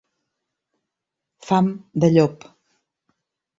[1.49, 1.69] Fam
[2.01, 2.49] de llop.